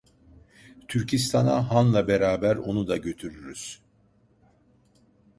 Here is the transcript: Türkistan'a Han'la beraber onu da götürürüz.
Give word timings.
Türkistan'a 0.87 1.71
Han'la 1.71 2.07
beraber 2.07 2.55
onu 2.55 2.87
da 2.87 2.97
götürürüz. 2.97 3.79